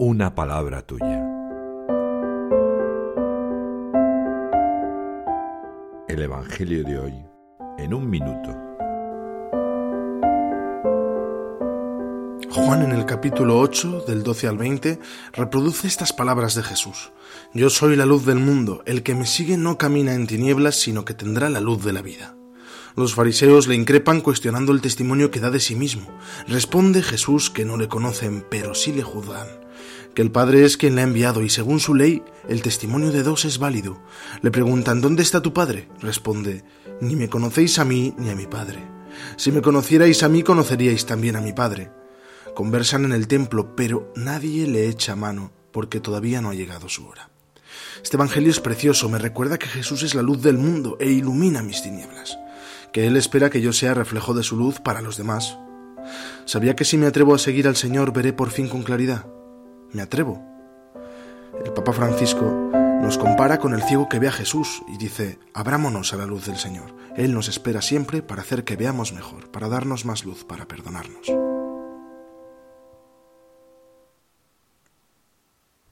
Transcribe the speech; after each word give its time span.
una 0.00 0.32
palabra 0.32 0.82
tuya. 0.82 1.26
El 6.06 6.22
Evangelio 6.22 6.84
de 6.84 6.98
hoy 7.00 7.14
en 7.78 7.92
un 7.92 8.08
minuto. 8.08 8.56
Juan 12.48 12.82
en 12.82 12.92
el 12.92 13.06
capítulo 13.06 13.58
8, 13.58 14.04
del 14.06 14.22
12 14.22 14.46
al 14.46 14.56
20, 14.56 15.00
reproduce 15.32 15.88
estas 15.88 16.12
palabras 16.12 16.54
de 16.54 16.62
Jesús. 16.62 17.10
Yo 17.52 17.68
soy 17.68 17.96
la 17.96 18.06
luz 18.06 18.24
del 18.24 18.38
mundo, 18.38 18.84
el 18.86 19.02
que 19.02 19.16
me 19.16 19.26
sigue 19.26 19.56
no 19.56 19.78
camina 19.78 20.14
en 20.14 20.28
tinieblas, 20.28 20.76
sino 20.76 21.04
que 21.04 21.14
tendrá 21.14 21.48
la 21.48 21.60
luz 21.60 21.84
de 21.84 21.92
la 21.92 22.02
vida. 22.02 22.36
Los 22.94 23.14
fariseos 23.14 23.66
le 23.66 23.74
increpan 23.74 24.20
cuestionando 24.20 24.70
el 24.70 24.80
testimonio 24.80 25.32
que 25.32 25.40
da 25.40 25.50
de 25.50 25.58
sí 25.58 25.74
mismo. 25.74 26.08
Responde 26.46 27.02
Jesús 27.02 27.50
que 27.50 27.64
no 27.64 27.76
le 27.76 27.88
conocen, 27.88 28.46
pero 28.48 28.76
sí 28.76 28.92
le 28.92 29.02
juzgan. 29.02 29.67
Que 30.14 30.22
el 30.22 30.30
Padre 30.30 30.64
es 30.64 30.76
quien 30.76 30.94
le 30.94 31.02
ha 31.02 31.04
enviado 31.04 31.42
y 31.42 31.50
según 31.50 31.80
su 31.80 31.94
ley, 31.94 32.22
el 32.48 32.62
testimonio 32.62 33.12
de 33.12 33.22
dos 33.22 33.44
es 33.44 33.58
válido. 33.58 34.02
Le 34.42 34.50
preguntan, 34.50 35.00
¿dónde 35.00 35.22
está 35.22 35.42
tu 35.42 35.52
Padre? 35.52 35.88
Responde, 36.00 36.64
ni 37.00 37.16
me 37.16 37.28
conocéis 37.28 37.78
a 37.78 37.84
mí 37.84 38.14
ni 38.18 38.30
a 38.30 38.36
mi 38.36 38.46
Padre. 38.46 38.80
Si 39.36 39.52
me 39.52 39.62
conocierais 39.62 40.22
a 40.22 40.28
mí, 40.28 40.42
conoceríais 40.42 41.06
también 41.06 41.36
a 41.36 41.40
mi 41.40 41.52
Padre. 41.52 41.90
Conversan 42.54 43.04
en 43.04 43.12
el 43.12 43.28
templo, 43.28 43.76
pero 43.76 44.12
nadie 44.16 44.66
le 44.66 44.88
echa 44.88 45.16
mano 45.16 45.52
porque 45.72 46.00
todavía 46.00 46.40
no 46.40 46.50
ha 46.50 46.54
llegado 46.54 46.88
su 46.88 47.06
hora. 47.06 47.30
Este 48.02 48.16
Evangelio 48.16 48.50
es 48.50 48.60
precioso, 48.60 49.08
me 49.08 49.18
recuerda 49.18 49.58
que 49.58 49.66
Jesús 49.66 50.02
es 50.02 50.14
la 50.14 50.22
luz 50.22 50.42
del 50.42 50.58
mundo 50.58 50.96
e 51.00 51.10
ilumina 51.10 51.62
mis 51.62 51.82
tinieblas 51.82 52.38
que 52.92 53.06
Él 53.06 53.16
espera 53.16 53.50
que 53.50 53.60
yo 53.60 53.72
sea 53.72 53.94
reflejo 53.94 54.34
de 54.34 54.42
su 54.42 54.56
luz 54.56 54.80
para 54.80 55.02
los 55.02 55.16
demás. 55.16 55.58
¿Sabía 56.44 56.74
que 56.74 56.84
si 56.84 56.96
me 56.96 57.06
atrevo 57.06 57.34
a 57.34 57.38
seguir 57.38 57.68
al 57.68 57.76
Señor 57.76 58.12
veré 58.12 58.32
por 58.32 58.50
fin 58.50 58.68
con 58.68 58.82
claridad? 58.82 59.26
Me 59.92 60.02
atrevo. 60.02 60.42
El 61.64 61.72
Papa 61.72 61.92
Francisco 61.92 62.44
nos 63.00 63.16
compara 63.16 63.58
con 63.58 63.74
el 63.74 63.82
ciego 63.82 64.08
que 64.08 64.18
ve 64.18 64.28
a 64.28 64.32
Jesús 64.32 64.82
y 64.88 64.98
dice, 64.98 65.38
abrámonos 65.54 66.12
a 66.12 66.16
la 66.16 66.26
luz 66.26 66.46
del 66.46 66.56
Señor. 66.56 66.94
Él 67.16 67.32
nos 67.32 67.48
espera 67.48 67.80
siempre 67.80 68.22
para 68.22 68.42
hacer 68.42 68.64
que 68.64 68.76
veamos 68.76 69.12
mejor, 69.12 69.50
para 69.50 69.68
darnos 69.68 70.04
más 70.04 70.24
luz, 70.24 70.44
para 70.44 70.68
perdonarnos. 70.68 71.47